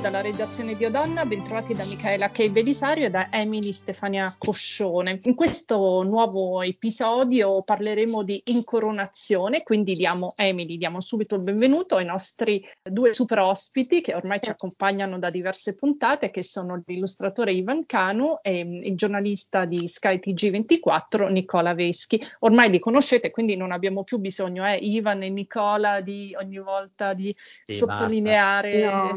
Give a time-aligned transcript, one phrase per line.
[0.00, 5.20] Dalla redazione di Odonna, bentrovati da Michaela Kei Belisario e da Emily Stefania Coscione.
[5.24, 12.06] In questo nuovo episodio parleremo di incoronazione, quindi diamo Emily, diamo subito il benvenuto ai
[12.06, 17.84] nostri due super ospiti che ormai ci accompagnano da diverse puntate, che sono l'illustratore Ivan
[17.84, 22.18] Canu e il giornalista di Sky TG24 Nicola Veschi.
[22.38, 27.12] Ormai li conoscete, quindi non abbiamo più bisogno, eh, Ivan e Nicola, di ogni volta
[27.12, 29.16] di sì, sottolineare no.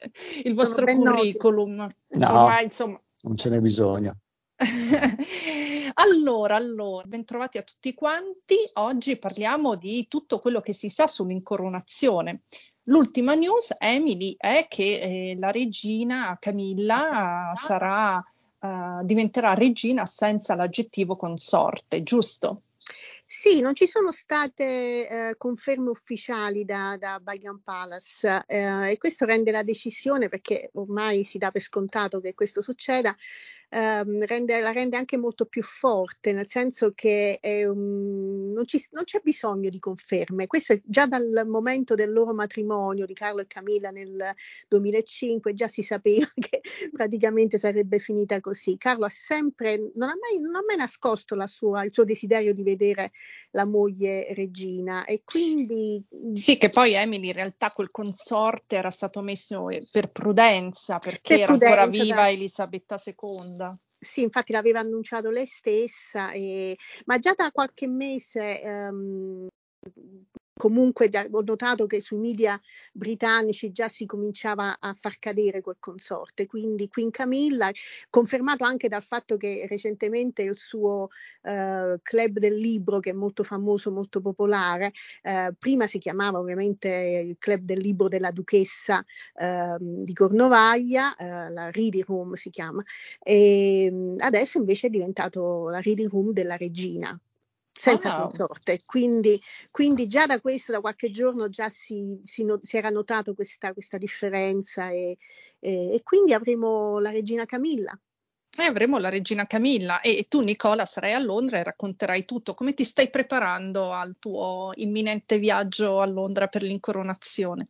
[0.44, 1.88] il vostro curriculum.
[2.08, 3.00] No, Ormai, insomma...
[3.22, 4.16] non ce n'è bisogno.
[5.94, 8.56] allora, allora, bentrovati a tutti quanti.
[8.74, 12.42] Oggi parliamo di tutto quello che si sa sull'incoronazione.
[12.84, 18.16] L'ultima news, Emily, è che eh, la regina Camilla uh, sarà,
[18.58, 22.62] uh, diventerà regina senza l'aggettivo consorte, giusto?
[23.32, 29.24] Sì, non ci sono state eh, conferme ufficiali da, da Buckingham Palace eh, e questo
[29.24, 33.16] rende la decisione, perché ormai si dà per scontato che questo succeda,
[33.70, 39.04] ehm, rende, la rende anche molto più forte, nel senso che un, non, ci, non,
[39.04, 40.46] c'è bisogno di conferme.
[40.46, 44.34] Questo è già dal momento del loro matrimonio di Carlo e Camilla nel
[44.68, 46.60] 2005, già si sapeva che
[46.92, 48.76] praticamente sarebbe finita così.
[48.76, 52.62] Carlo ha sempre, non ha mai, non ha mai nascosto sua, il suo desiderio di
[52.62, 53.12] vedere
[53.52, 56.02] la moglie regina e quindi...
[56.34, 61.38] Sì, che poi Emily in realtà quel consorte era stato messo per prudenza perché per
[61.38, 62.30] era prudenza, ancora viva da...
[62.30, 63.59] Elisabetta II.
[64.02, 69.46] Sì, infatti l'aveva annunciato lei stessa, e, ma già da qualche mese um,
[70.60, 72.60] comunque da, ho notato che sui media
[72.92, 77.70] britannici già si cominciava a far cadere quel consorte, quindi Queen Camilla,
[78.10, 81.08] confermato anche dal fatto che recentemente il suo
[81.44, 84.92] uh, club del libro, che è molto famoso, molto popolare,
[85.22, 86.88] uh, prima si chiamava ovviamente
[87.26, 92.82] il club del libro della duchessa uh, di Cornovaglia, eh, la Reading Room si chiama,
[93.22, 97.18] e adesso invece è diventato la Reading Room della regina
[97.80, 98.22] senza oh.
[98.22, 98.80] consorte.
[98.84, 103.34] Quindi, quindi, già da questo, da qualche giorno, già si, si, no, si era notato
[103.34, 105.16] questa, questa differenza e,
[105.58, 107.98] e, e, quindi avremo la regina Camilla.
[108.56, 112.52] E avremo la regina Camilla e, e tu Nicola sarai a Londra e racconterai tutto.
[112.52, 117.68] Come ti stai preparando al tuo imminente viaggio a Londra per l'incoronazione?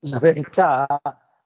[0.00, 0.86] La verità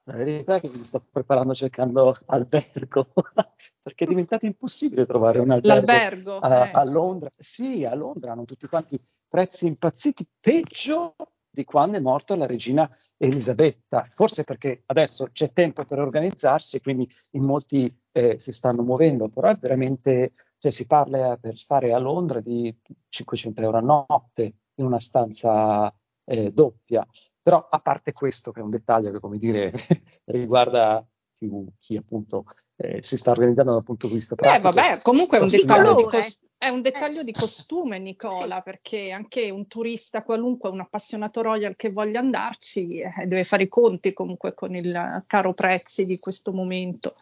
[0.07, 3.07] la verità è che mi sto preparando cercando albergo,
[3.81, 6.71] perché è diventato impossibile trovare un albergo a, eh.
[6.73, 7.31] a, Londra.
[7.35, 11.15] Sì, a Londra hanno tutti quanti prezzi impazziti, peggio
[11.49, 14.07] di quando è morta la regina Elisabetta.
[14.13, 19.29] Forse perché adesso c'è tempo per organizzarsi e quindi in molti eh, si stanno muovendo,
[19.29, 22.75] però è veramente, cioè si parla per stare a Londra di
[23.09, 25.91] 500 euro a notte in una stanza
[26.25, 27.07] eh, doppia.
[27.45, 29.71] Però a parte questo, che è un dettaglio che, come dire,
[30.25, 32.45] riguarda più chi appunto
[32.75, 34.67] eh, si sta organizzando dal punto di vista pratico.
[34.67, 38.61] Eh, vabbè, comunque è un, dettaglio di, cos- è un dettaglio di costume, Nicola, sì.
[38.63, 43.67] perché anche un turista qualunque, un appassionato royal che voglia andarci, eh, deve fare i
[43.67, 47.13] conti comunque con il caro prezzi di questo momento.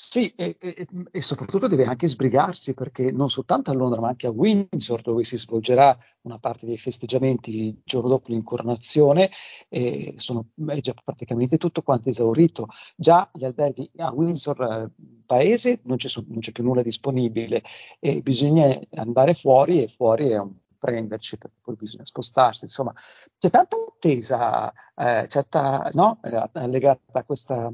[0.00, 4.28] Sì, e, e, e, soprattutto deve anche sbrigarsi perché non soltanto a Londra, ma anche
[4.28, 9.28] a Windsor, dove si svolgerà una parte dei festeggiamenti il giorno dopo l'incoronazione,
[9.68, 12.68] eh, sono, è già praticamente tutto quanto esaurito.
[12.94, 14.90] Già gli alberghi a Windsor, eh,
[15.26, 17.62] paese, non c'è, non c'è, più nulla disponibile
[17.98, 22.64] e bisogna andare fuori e fuori è un prenderci poi bisogna spostarsi.
[22.64, 22.94] Insomma,
[23.36, 27.68] c'è tanta attesa, eh, certa, no, eh, legata a questa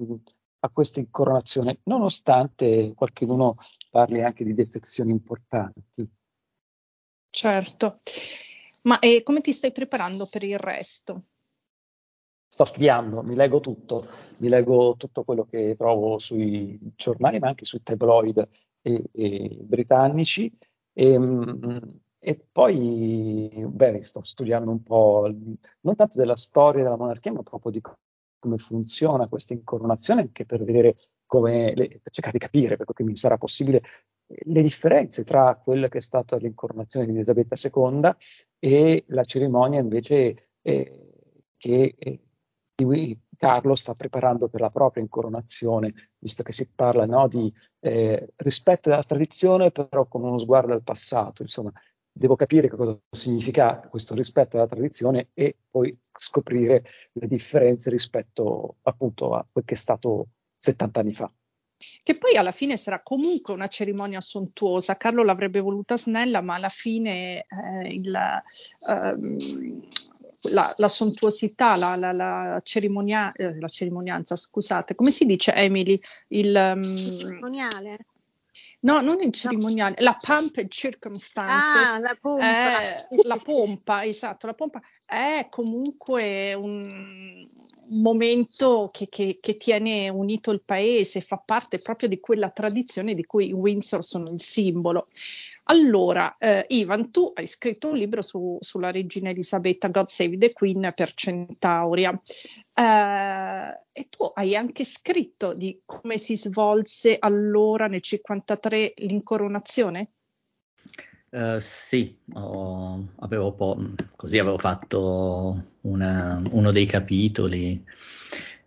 [0.65, 3.57] a questa incoronazione, nonostante qualcuno
[3.91, 6.11] parli anche di defezioni importanti.
[7.29, 8.01] Certo,
[8.83, 11.25] ma e come ti stai preparando per il resto?
[12.49, 14.07] Sto studiando, mi leggo tutto,
[14.39, 18.49] mi leggo tutto quello che trovo sui giornali, ma anche sui tabloid
[18.81, 20.51] e, e britannici.
[20.93, 25.29] E, ehm, e pper beh, sto studiando un po',
[25.81, 27.83] non tanto della storia della monarchia, ma proprio di
[28.45, 30.95] come funziona questa incoronazione, anche per vedere
[31.25, 33.83] come, le, per cercare di capire, perché mi sarà possibile,
[34.27, 38.15] le differenze tra quella che è stata l'incoronazione di Elisabetta II
[38.59, 41.11] e la cerimonia invece eh,
[41.57, 42.21] che eh,
[43.37, 48.91] Carlo sta preparando per la propria incoronazione, visto che si parla no, di eh, rispetto
[48.91, 51.43] della tradizione, però con uno sguardo al passato.
[51.43, 51.73] Insomma,
[52.17, 58.77] devo capire che cosa significa questo rispetto alla tradizione e poi scoprire le differenze rispetto
[58.83, 61.31] appunto a quel che è stato 70 anni fa.
[62.03, 64.97] Che poi alla fine sarà comunque una cerimonia sontuosa.
[64.97, 68.17] Carlo l'avrebbe voluta snella, ma alla fine eh, il,
[68.89, 69.83] ehm,
[70.53, 76.01] la, la sontuosità, la, la, la, cerimonia, eh, la cerimonianza, scusate, come si dice Emily?
[76.29, 77.99] Il um, cerimoniale?
[78.85, 81.89] No, non il cerimoniale, la pump and circumstances.
[81.89, 82.45] Ah, la pompa.
[82.45, 87.49] È, la pompa, esatto, la pompa è comunque un,
[87.89, 93.15] un momento che, che, che, tiene unito il paese, fa parte proprio di quella tradizione
[93.15, 95.09] di cui i Windsor sono il simbolo.
[95.65, 100.53] Allora, eh, Ivan, tu hai scritto un libro su, sulla regina Elisabetta, God Save the
[100.53, 102.11] Queen per Centauria,
[102.75, 110.11] eh, e tu hai anche scritto di come si svolse allora nel 53 l'incoronazione?
[111.31, 113.57] Uh, sì, oh, avevo
[114.15, 117.85] così avevo fatto una, uno dei capitoli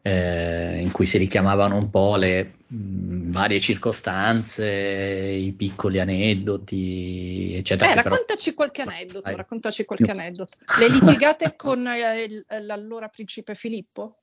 [0.08, 7.92] eh, in cui si richiamavano un po' le mh, varie circostanze, i piccoli aneddoti, eccetera.
[7.92, 8.56] Eh, raccontaci però...
[8.56, 10.58] qualche aneddoto, raccontaci qualche aneddoto.
[10.80, 14.20] Le litigate con eh, l'allora principe Filippo?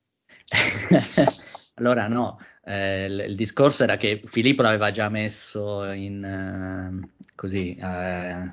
[1.75, 7.77] allora no, eh, il, il, discorso era che Filippo l'aveva già messo in uh, così
[7.79, 8.51] uh,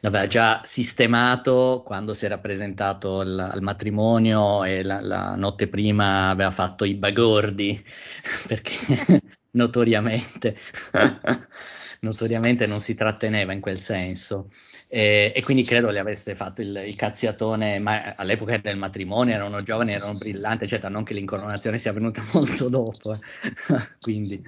[0.00, 6.30] l'aveva già sistemato quando si era presentato al, al matrimonio e la, la, notte prima
[6.30, 7.82] aveva fatto i bagordi,
[8.46, 10.56] perché notoriamente,
[12.00, 14.50] notoriamente non si tratteneva in quel senso.
[14.92, 19.60] E, e, quindi credo le avesse fatto il, il cazziatone, ma all'epoca del matrimonio erano
[19.60, 23.18] giovani, erano brillanti, eccetera, non che l'incoronazione sia venuta molto dopo, eh.
[24.00, 24.42] quindi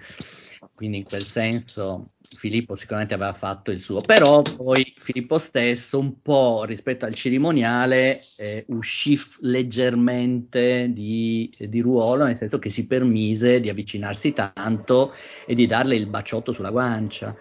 [0.75, 6.23] quindi in quel senso Filippo sicuramente aveva fatto il suo, però poi Filippo stesso un
[6.23, 13.59] po' rispetto al cerimoniale eh, uscì leggermente di, di, ruolo, nel senso che si permise
[13.59, 15.13] di avvicinarsi tanto
[15.45, 17.37] e di darle il baciotto sulla guancia,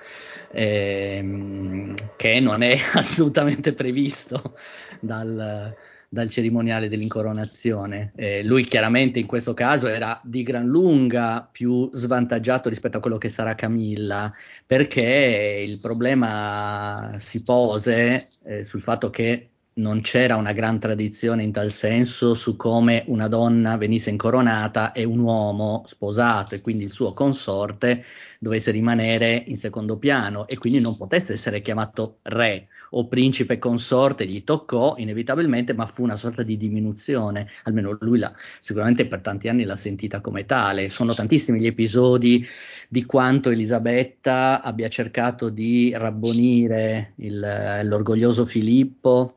[0.51, 4.57] ehm, che non è assolutamente previsto
[4.99, 5.75] dal
[6.13, 8.11] dal cerimoniale dell'incoronazione.
[8.17, 13.17] Eh, lui chiaramente in questo caso era di gran lunga più svantaggiato rispetto a quello
[13.17, 14.33] che sarà Camilla,
[14.65, 21.53] perché il problema si pose eh, sul fatto che non c'era una gran tradizione in
[21.53, 26.91] tal senso su come una donna venisse incoronata e un uomo sposato e quindi il
[26.91, 28.03] suo consorte
[28.37, 34.25] dovesse rimanere in secondo piano e quindi non potesse essere chiamato re o principe consorte,
[34.25, 39.47] gli toccò inevitabilmente, ma fu una sorta di diminuzione, almeno lui la, sicuramente per tanti
[39.47, 40.89] anni l'ha sentita come tale.
[40.89, 42.45] Sono tantissimi gli episodi
[42.89, 49.35] di quanto Elisabetta abbia cercato di rabbonire il, l'orgoglioso Filippo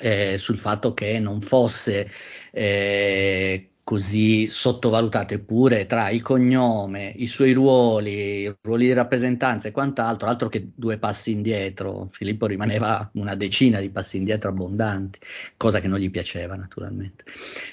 [0.00, 2.08] eh, sul fatto che non fosse
[2.52, 9.70] eh, così sottovalutate, eppure tra il cognome, i suoi ruoli, i ruoli di rappresentanza e
[9.70, 15.20] quant'altro, altro che due passi indietro, Filippo rimaneva una decina di passi indietro abbondanti,
[15.56, 17.22] cosa che non gli piaceva naturalmente.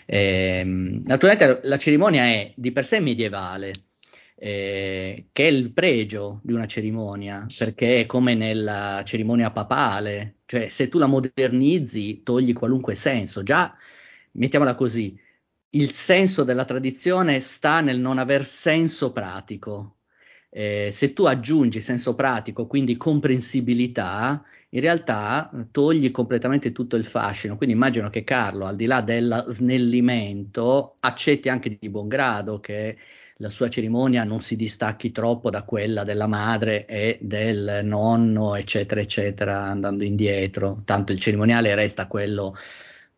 [0.06, 0.62] Eh,
[1.04, 3.74] naturalmente la cerimonia è di per sé medievale,
[4.36, 10.70] eh, che è il pregio di una cerimonia, perché è come nella cerimonia papale, cioè
[10.70, 13.76] se tu la modernizzi togli qualunque senso, già
[14.34, 15.20] mettiamola così,
[15.76, 19.98] il senso della tradizione sta nel non aver senso pratico.
[20.50, 27.06] Eh, se tu aggiungi senso pratico, quindi comprensibilità, in realtà eh, togli completamente tutto il
[27.06, 27.58] fascino.
[27.58, 32.96] Quindi immagino che Carlo, al di là del snellimento, accetti anche di buon grado che
[33.38, 39.02] la sua cerimonia non si distacchi troppo da quella della madre e del nonno, eccetera,
[39.02, 40.84] eccetera, andando indietro.
[40.86, 42.56] Tanto il cerimoniale resta quello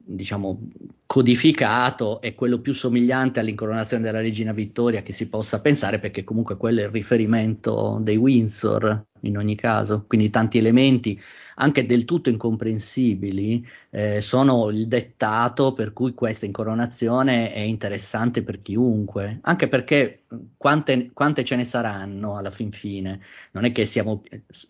[0.05, 0.69] diciamo,
[1.05, 6.57] codificato e quello più somigliante all'incoronazione della regina Vittoria che si possa pensare, perché comunque
[6.57, 11.19] quello è il riferimento dei Windsor in ogni caso, quindi tanti elementi
[11.57, 18.59] anche del tutto incomprensibili eh, sono il dettato per cui questa incoronazione è interessante per
[18.59, 20.23] chiunque, anche perché
[20.57, 23.21] quante, quante ce ne saranno alla fin fine?
[23.53, 24.23] Non è che siamo,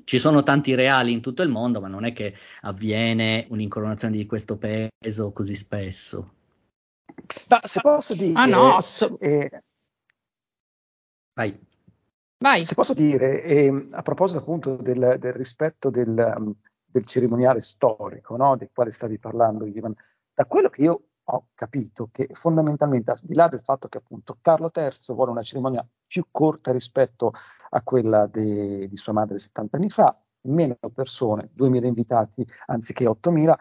[0.04, 4.26] ci sono tanti reali in tutto il mondo, ma non è che avviene un'incoronazione di
[4.26, 6.34] questo peso così spesso.
[7.48, 8.34] Ma se posso dire...
[8.36, 9.18] Ah no, so...
[9.20, 9.50] eh,
[11.36, 11.58] Vai.
[12.38, 12.64] Vai.
[12.64, 16.54] Se posso dire, eh, a proposito appunto del, del rispetto del, um,
[16.86, 19.94] del, cerimoniale storico, no, del quale stavi parlando, Ivan,
[20.34, 24.38] da quello che io ho capito, che fondamentalmente, al di là del fatto che appunto
[24.42, 27.32] Carlo III vuole una cerimonia più corta rispetto
[27.70, 33.56] a quella de, di sua madre 70 anni fa, meno persone, 2.000 invitati anziché 8.000,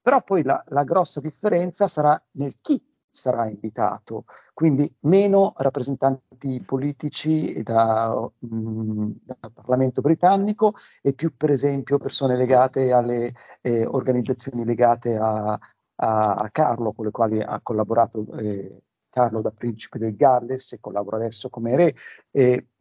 [0.00, 4.24] però poi la, la grossa differenza sarà nel chi sarà invitato,
[4.54, 12.92] quindi meno rappresentanti politici da, mh, da Parlamento britannico e più per esempio persone legate
[12.92, 15.58] alle eh, organizzazioni legate a,
[15.96, 20.80] a, a, Carlo, con le quali ha collaborato eh, Carlo da principe del Galles e
[20.80, 21.94] collabora adesso come re.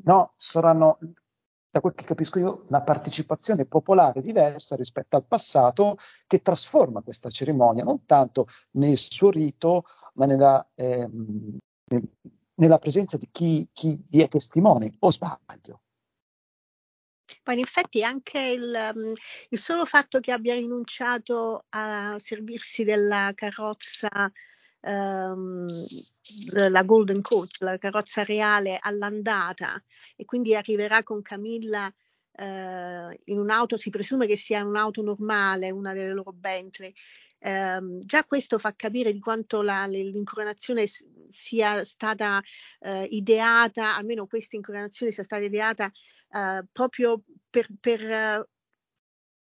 [0.03, 1.00] no, saranno
[1.71, 7.29] da quel che capisco io, una partecipazione popolare diversa rispetto al passato che trasforma questa
[7.29, 9.83] cerimonia non tanto nel suo rito,
[10.15, 11.57] ma nella, ehm,
[12.55, 15.81] nella presenza di chi, chi vi è testimone, o sbaglio?
[17.43, 19.13] Ma in effetti anche il, mm,
[19.49, 24.09] il, solo fatto che abbia rinunciato a servirsi della carrozza
[24.81, 25.65] ehm,
[26.51, 29.81] la Golden Coach, la carrozza reale all'andata
[30.15, 31.91] e quindi arriverà con Camilla
[32.33, 36.91] eh, in un'auto, si presume che sia un'auto normale, una delle loro Bentley.
[37.41, 40.86] Eh, già questo fa capire di quanto la, l'incoronazione
[41.29, 42.41] sia stata
[42.79, 45.91] eh, ideata, almeno questa incoronazione sia stata ideata
[46.31, 48.48] eh, proprio per, per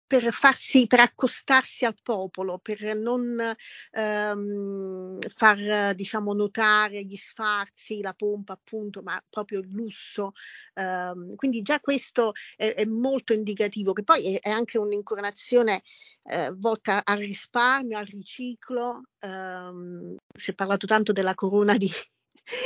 [0.07, 3.55] per, farsi, per accostarsi al popolo, per non
[3.91, 10.33] ehm, far diciamo, notare gli sfarzi, la pompa appunto, ma proprio il lusso.
[10.75, 15.83] Ehm, quindi già questo è, è, molto indicativo, che poi è, è anche un'incoronazione
[16.23, 19.03] eh, volta al risparmio, al riciclo.
[19.19, 21.89] Ehm, si è parlato tanto della corona di,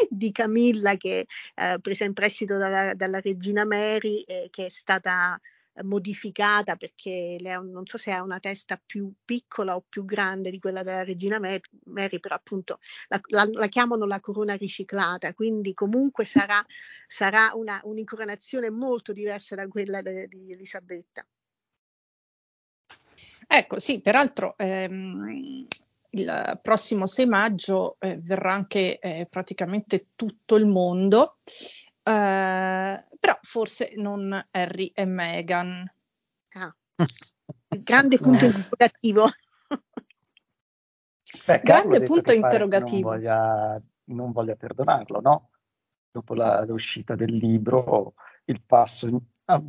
[0.09, 5.39] di Camilla che eh, presa in prestito dalla, dalla regina Mary, eh, che è stata
[5.83, 10.59] modificata perché lei non so se ha una testa più piccola o più grande di
[10.59, 16.25] quella della regina Mary, però appunto la, la, la chiamano la corona riciclata, quindi comunque
[16.25, 16.65] sarà,
[17.07, 21.25] sarà una, un'incoronazione molto diversa da quella de, di Elisabetta.
[23.47, 25.65] Ecco, sì, peraltro ehm,
[26.11, 31.37] il prossimo 6 maggio eh, verrà anche eh, praticamente tutto il mondo
[32.09, 35.91] però forse non Harry e Meghan.
[36.53, 36.75] Ah.
[37.67, 39.29] Grande punto interrogativo.
[41.45, 43.09] Beh, Grande punto interrogativo.
[43.09, 45.49] Non voglia, non voglia, perdonarlo, no?
[46.11, 49.61] Dopo la, l'uscita del libro, il passo, ah,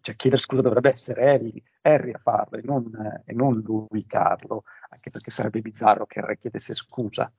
[0.00, 4.62] cioè chiedere scusa dovrebbe essere Harry, Harry a farlo e non, e non lui, Carlo,
[4.90, 7.32] anche perché sarebbe bizzarro che Harry chiedesse scusa.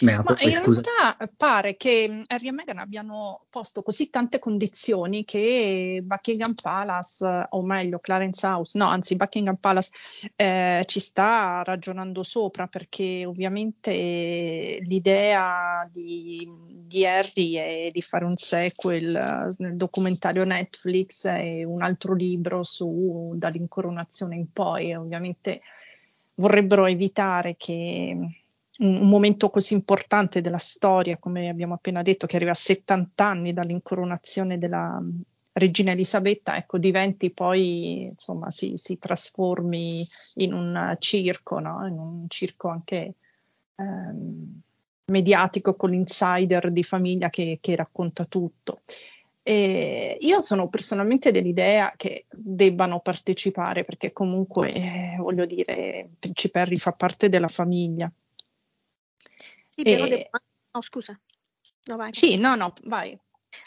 [0.00, 0.82] Ma in scusa.
[0.82, 7.62] realtà pare che Harry e Meghan abbiano posto così tante condizioni che Buckingham Palace, o
[7.62, 9.90] meglio Clarence House, no, anzi Buckingham Palace
[10.36, 18.36] eh, ci sta ragionando sopra perché ovviamente l'idea di, di, Harry è di fare un
[18.36, 25.60] sequel nel documentario Netflix e un altro libro su dall'incoronazione in poi, ovviamente
[26.34, 28.16] vorrebbero evitare che
[28.78, 33.52] un, momento così importante della storia, come abbiamo appena detto, che arriva a 70 anni
[33.52, 35.16] dall'incoronazione della mm,
[35.52, 40.06] regina Elisabetta, ecco, diventi poi, insomma, si, si trasformi
[40.36, 41.86] in un circo, no?
[41.86, 43.14] in un circo anche
[43.76, 44.60] ehm,
[45.06, 48.80] mediatico con l'insider di famiglia che, che racconta tutto.
[49.42, 56.76] E io sono personalmente dell'idea che debbano partecipare perché comunque, eh, voglio dire, Principe Harry
[56.76, 58.12] fa parte della famiglia.
[59.78, 60.08] Sì, però e...
[60.08, 60.28] devo...
[60.72, 61.18] Oh, scusa.
[61.84, 62.10] No, vai.
[62.12, 63.16] Sì, no, no, vai.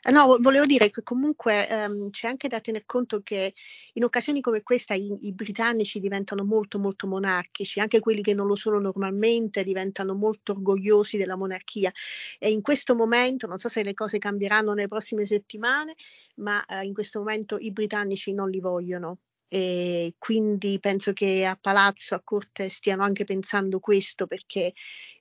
[0.04, 3.54] Eh, no, volevo dire che comunque um, c'è anche da tener conto che
[3.94, 8.46] in occasioni come questa i, i, britannici diventano molto molto monarchici, anche quelli che non
[8.46, 11.92] lo sono normalmente diventano molto orgogliosi della monarchia
[12.38, 15.96] e in questo momento, non so se le cose cambieranno nelle prossime settimane,
[16.36, 19.20] ma uh, in questo momento i britannici non li vogliono
[19.54, 24.72] e quindi penso che a palazzo, a corte stiano anche pensando questo perché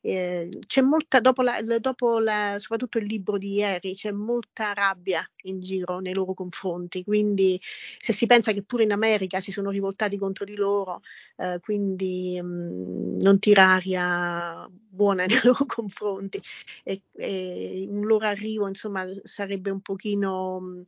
[0.03, 5.29] eh, c'è molta, dopo, la, dopo la, soprattutto il libro di ieri, c'è molta rabbia
[5.47, 7.61] in giro nei loro confronti, quindi
[7.99, 11.01] se si pensa che pure in America si sono rivoltati contro di loro,
[11.37, 16.41] eh, quindi mh, mm, non tiraria buona nei loro confronti.
[16.85, 20.61] E, e un loro arrivo insomma sarebbe un pochino...
[20.61, 20.87] Mh,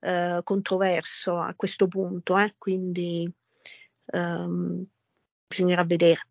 [0.00, 2.54] eh, controverso a questo punto, eh?
[2.58, 3.30] quindi
[4.12, 4.84] um,
[5.46, 6.26] bisognerà vedere.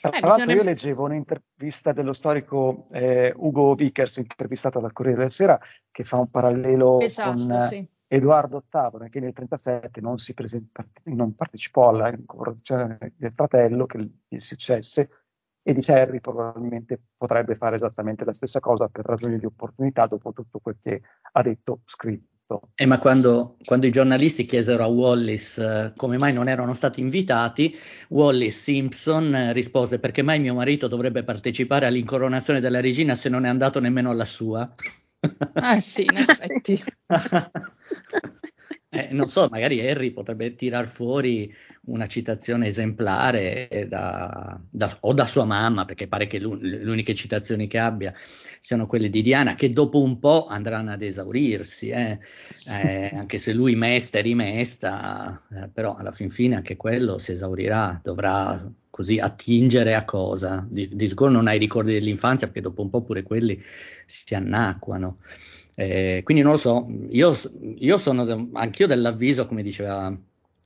[0.00, 0.54] Tra eh, l'altro bisogna...
[0.54, 6.18] io leggevo un'intervista dello storico eh, Ugo Vickers, intervistato dal Corriere della Sera, che fa
[6.18, 7.88] un parallelo esatto, con sì.
[8.06, 14.38] Edoardo VIII, che nel 1937 non, present- non partecipò alla incorporazione del fratello che gli
[14.38, 15.10] successe
[15.62, 20.32] e di Harry probabilmente potrebbe fare esattamente la stessa cosa per ragioni di opportunità dopo
[20.32, 21.02] tutto quel che
[21.32, 22.37] ha detto scritto.
[22.74, 27.00] Eh, ma quando, quando, i giornalisti chiesero a Wallis eh, come mai non erano stati
[27.00, 27.76] invitati,
[28.08, 33.44] Wallis Simpson eh, rispose perché mai mio marito dovrebbe partecipare all'incoronazione della regina se non
[33.44, 34.74] è andato nemmeno alla sua.
[35.54, 36.82] Ah sì, in effetti.
[38.98, 45.24] Eh, non so, magari Harry potrebbe tirar fuori una citazione esemplare da, da, o da
[45.24, 48.12] sua mamma, perché pare che le uniche citazioni che abbia
[48.60, 52.18] siano quelle di Diana, che dopo un po' andranno ad esaurirsi, eh.
[52.66, 57.32] Eh, anche se lui mesta e rimesta, eh, però alla fin fine anche quello si
[57.32, 60.66] esaurirà, dovrà così attingere a cosa?
[60.68, 63.62] Di, di sicuro non ai ricordi dell'infanzia, perché dopo un po' pure quelli
[64.04, 65.18] si annacquano.
[65.80, 67.38] Eh, quindi non lo so, io,
[67.76, 70.12] io sono anch'io dell'avviso, come diceva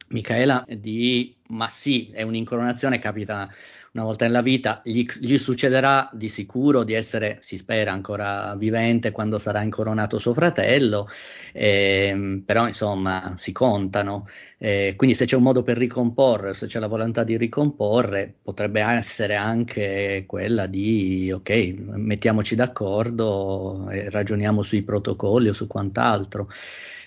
[0.08, 3.46] Michaela, di ma sì, è un'incoronazione, capita
[3.92, 9.10] una volta nella vita, gli, gli, succederà di sicuro di essere, si spera, ancora vivente
[9.10, 11.08] quando sarà incoronato suo fratello,
[11.52, 14.26] eh, però insomma si contano.
[14.56, 18.80] Eh, quindi se c'è un modo per ricomporre, se c'è la volontà di ricomporre, potrebbe
[18.80, 26.48] essere anche quella di, ok, mettiamoci d'accordo e ragioniamo sui protocolli o su quant'altro.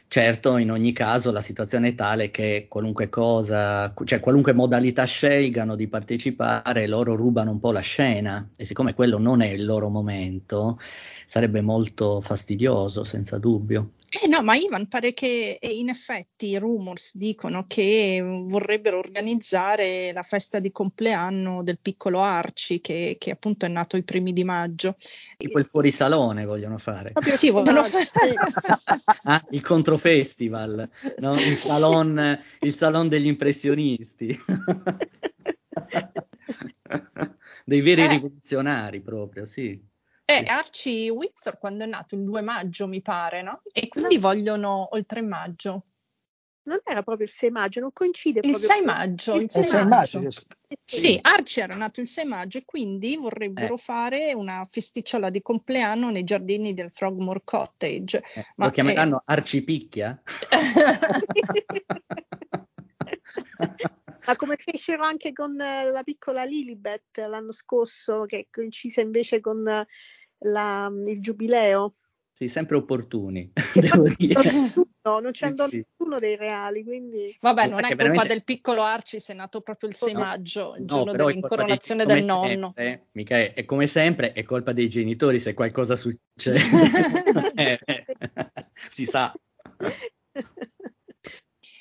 [0.08, 5.76] Certo, in ogni caso la situazione è tale che qualunque cosa, cioè qualunque modalità scelgano
[5.76, 9.90] di partecipare, loro rubano un po' la scena e siccome quello non è il loro
[9.90, 10.80] momento,
[11.26, 13.92] sarebbe molto fastidioso, senza dubbio.
[14.08, 20.22] Eh no, ma Ivan pare che in effetti i rumors dicono che vorrebbero organizzare la
[20.22, 24.96] festa di compleanno del piccolo Arci che, che appunto è nato i primi di maggio.
[25.38, 27.14] Tipo il fuorisalone vogliono fare.
[27.28, 28.06] Sì, vogliono fare.
[29.24, 31.34] ah, il controfestival, no?
[31.34, 34.38] il, salon, il salon degli impressionisti.
[37.66, 38.08] Dei veri eh.
[38.08, 39.94] rivoluzionari proprio, sì.
[40.28, 43.62] Eh, Archie Windsor quando è nato il 2 maggio, mi pare, no?
[43.72, 44.22] E quindi no.
[44.22, 45.84] vogliono oltre maggio.
[46.64, 48.68] Non era proprio il 6 maggio, non coincide il proprio.
[48.68, 50.22] 6 maggio, il 6, 6 maggio.
[50.22, 50.42] maggio.
[50.84, 53.78] Sì, Archie era nato il 6 maggio e quindi vorrebbero eh.
[53.78, 58.18] fare una festicciola di compleanno nei giardini del Frogmore Cottage.
[58.18, 59.24] Eh, Ma lo chiameranno è...
[59.26, 60.20] Arcipicchia?
[64.26, 69.86] Ma come fecero anche con la piccola Lilibet l'anno scorso, che coincise invece con
[70.46, 71.96] la, il giubileo.
[72.32, 73.52] Sì, sempre opportuni.
[75.06, 77.38] No, non c'è andato sì, nessuno dei reali, quindi...
[77.40, 78.28] Vabbè, non è colpa veramente...
[78.28, 82.06] del piccolo Arci se è nato proprio il 6 no, maggio, il no, giorno dell'incoronazione
[82.06, 82.74] del sempre, nonno.
[83.12, 86.58] Mica è, è, come sempre, è colpa dei genitori se qualcosa succede.
[87.56, 88.06] eh, eh,
[88.90, 89.32] si sa.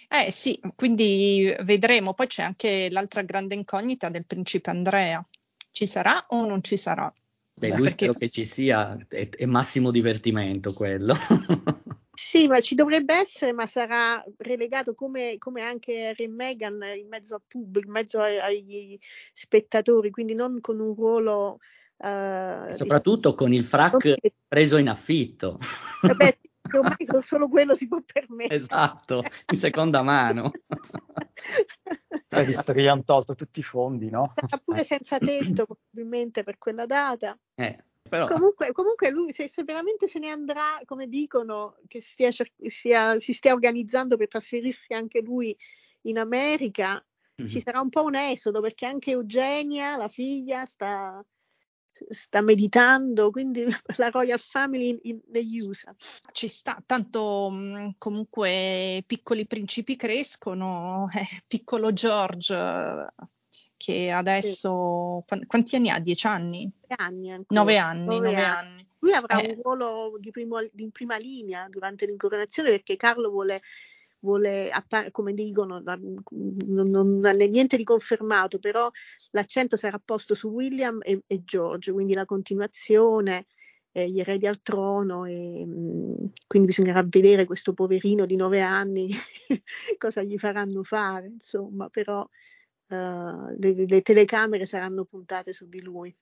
[0.06, 2.14] Eh sì, quindi vedremo.
[2.14, 5.26] Poi c'è anche l'altra grande incognita del principe Andrea.
[5.72, 7.12] Ci sarà o non ci sarà?
[7.54, 7.90] Beh, lui perché...
[7.90, 11.14] spero che ci sia, è, è massimo divertimento quello.
[12.16, 17.08] Sì, ma ci dovrebbe essere, ma sarà relegato come, come anche Harry e Meghan in
[17.08, 18.96] mezzo al pubblico, in mezzo agli
[19.32, 21.58] spettatori, quindi non con un ruolo.
[21.96, 25.58] Uh, soprattutto con il frac preso in affitto.
[26.02, 26.38] Vabbè,
[26.72, 28.54] ormai solo quello si può permettere.
[28.54, 29.22] Esatto,
[29.52, 30.52] in seconda mano.
[32.28, 34.32] Eh, visto che gli hanno tolto tutti i fondi, no?
[34.34, 34.84] Sarà pure eh.
[34.84, 37.38] senza tetto probabilmente per quella data.
[37.54, 38.26] Eh, però...
[38.26, 43.32] comunque, comunque, lui, se, se, veramente se ne andrà, come dicono, che stia, stia, si
[43.32, 45.56] stia organizzando per trasferirsi anche lui
[46.02, 47.04] in America,
[47.40, 47.50] mm-hmm.
[47.50, 51.24] ci sarà un po' un esodo perché anche Eugenia, la figlia, sta,
[52.08, 53.64] sta meditando, quindi
[53.96, 55.94] la Royal Family in, negli USA.
[56.32, 63.12] Ci sta, tanto mm, comunque piccoli principi crescono, eh, piccolo George
[63.76, 65.46] che adesso sì.
[65.46, 65.98] quanti anni ha?
[65.98, 66.70] Dieci anni?
[66.96, 67.60] anni ancora.
[67.60, 68.68] Nove anni, nove, nove anni.
[68.68, 68.88] anni.
[69.00, 69.50] Lui avrà eh.
[69.50, 73.60] un ruolo di, primo, di, in prima linea durante l'incoronazione perché Carlo vuole
[74.24, 74.70] vuole,
[75.12, 78.90] come dicono, non, non, è niente di confermato, però
[79.30, 83.46] l'accento sarà posto su William e, e George, quindi la continuazione,
[83.92, 89.08] eh, gli eredi al trono e mh, quindi bisognerà vedere questo poverino di nove anni
[89.98, 96.16] cosa gli faranno fare, insomma, però uh, le, le telecamere saranno puntate su di lui.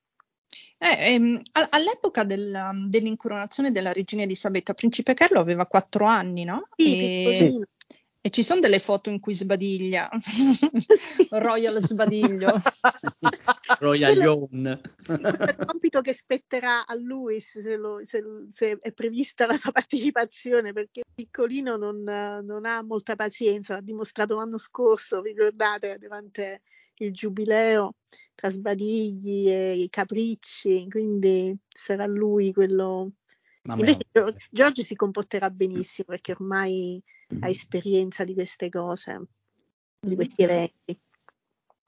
[0.77, 6.69] Eh, ehm, all'epoca del, dell'incoronazione della regina Elisabetta, Principe Carlo aveva quattro anni, no?
[6.77, 7.59] Sì, e,
[8.25, 10.09] e ci sono delle foto in cui sbadiglia,
[11.31, 12.53] Royal sbadiglio.
[13.81, 14.81] Royal Yawn.
[15.09, 20.73] Il compito che spetterà a lui se, lo, se, se, è prevista la sua partecipazione,
[20.73, 26.63] perché piccolino non, non ha molta pazienza, l'ha dimostrato l'anno scorso, vi ricordate, durante
[26.99, 27.97] il giubileo,
[28.37, 33.15] tra sbadigli e capricci, quindi sarà lui quello...
[33.65, 34.07] Invece
[34.51, 37.01] Giorgio si comporterà benissimo perché ormai
[37.41, 39.21] ha esperienza di queste cose,
[40.01, 41.01] di questi eventi.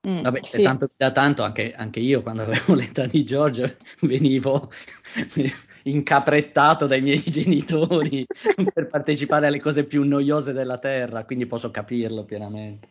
[0.07, 0.63] Mm, Vabbè, sì.
[0.63, 4.71] tanto da tanto anche, anche, io quando avevo l'età di Giorgio venivo,
[5.85, 8.27] incaprettato dai miei genitori
[8.73, 12.89] per partecipare alle cose più noiose della Terra, quindi posso capirlo pienamente.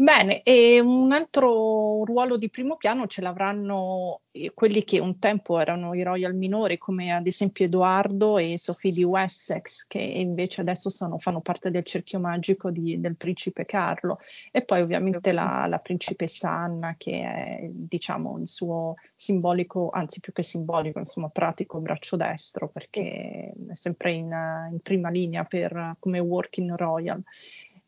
[0.00, 5.60] Bene, e un altro ruolo di primo piano ce l'avranno eh, quelli che un tempo
[5.60, 10.88] erano i royal minori, come ad esempio Edoardo e Sophie di Wessex, che invece adesso
[10.88, 14.18] sono, fanno parte del cerchio magico di, del principe Carlo.
[14.50, 20.32] E poi ovviamente la, la, principessa Anna, che è diciamo il suo simbolico, anzi più
[20.32, 24.34] che simbolico, insomma pratico braccio destro, perché è sempre in,
[24.70, 27.22] in prima linea per, come working royal.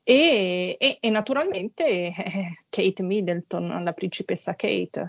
[0.05, 5.09] E, e, e naturalmente eh, Kate Middleton, la principessa Kate.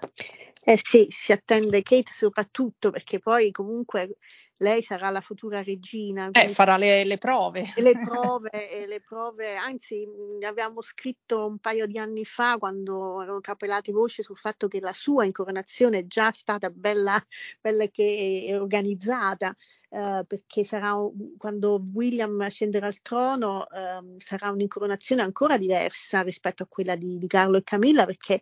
[0.65, 4.17] Eh sì, si attende Kate soprattutto perché poi comunque
[4.57, 6.29] lei sarà la futura regina.
[6.31, 7.65] Eh, farà le, le prove.
[7.75, 10.07] Le prove, le prove, anzi
[10.41, 14.93] avevamo scritto un paio di anni fa quando erano trapelate voci sul fatto che la
[14.93, 17.21] sua incoronazione è già stata bella,
[17.59, 19.53] bella che organizzata
[19.89, 20.95] eh, perché sarà
[21.37, 27.27] quando William scenderà al trono eh, sarà un'incoronazione ancora diversa rispetto a quella di, di
[27.27, 28.41] Carlo e Camilla perché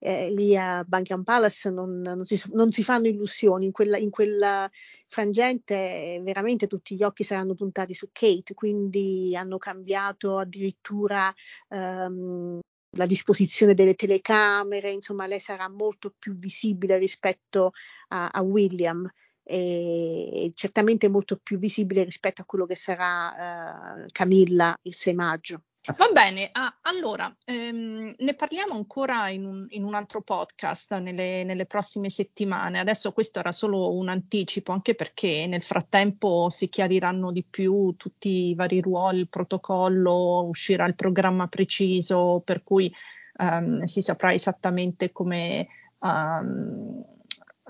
[0.00, 4.10] eh, lì a Buckingham Palace non, non, si, non, si, fanno illusioni, in quella, in
[4.10, 4.68] quella
[5.06, 11.32] frangente veramente tutti gli occhi saranno puntati su Kate, quindi hanno cambiato addirittura
[11.68, 12.60] ehm,
[12.96, 17.72] la disposizione delle telecamere, insomma lei sarà molto più visibile rispetto
[18.08, 19.08] a, a William
[19.42, 25.62] e certamente molto più visibile rispetto a quello che sarà uh, Camilla il 6 maggio.
[25.96, 31.42] Va bene, ah, allora ehm, ne parliamo ancora in un, in un altro podcast nelle,
[31.42, 32.78] nelle, prossime settimane.
[32.78, 38.48] Adesso questo era solo un anticipo, anche perché nel frattempo si chiariranno di più tutti
[38.48, 42.92] i vari ruoli, il protocollo, uscirà il programma preciso, per cui
[43.38, 45.66] ehm, si saprà esattamente come.
[46.00, 47.04] Um,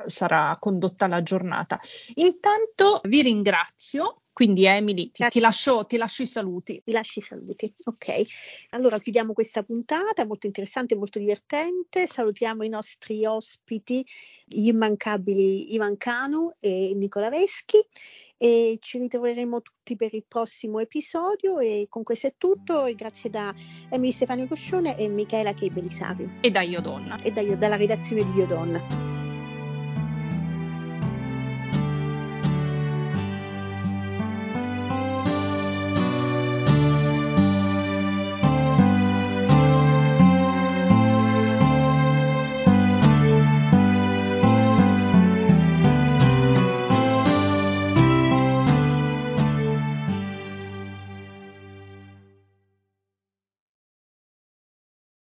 [0.06, 1.78] sarà condotta la giornata.
[2.14, 4.19] Intanto vi ringrazio.
[4.32, 6.80] Quindi Emily, ti, ti, lascio, ti, lascio, i saluti.
[6.84, 8.22] Ti lascio i saluti, ok.
[8.70, 12.06] Allora chiudiamo questa puntata, molto interessante, molto divertente.
[12.06, 14.04] Salutiamo i nostri ospiti,
[14.44, 17.78] gli immancabili Ivan Canu e Nicola Veschi.
[18.42, 21.58] E ci ritroveremo tutti per il prossimo episodio.
[21.58, 22.86] E con questo è tutto.
[22.86, 23.54] E grazie da
[23.90, 27.20] Emily Stefano Coscione e Michela Che Belisario e da Iodonna.
[27.22, 29.19] E da, dalla redazione di Iodonna